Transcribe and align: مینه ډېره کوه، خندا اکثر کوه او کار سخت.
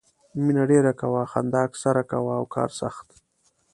مینه 0.43 0.63
ډېره 0.71 0.91
کوه، 0.99 1.21
خندا 1.31 1.59
اکثر 1.67 1.95
کوه 2.11 2.33
او 2.39 2.45
کار 2.55 2.69
سخت. 2.79 3.07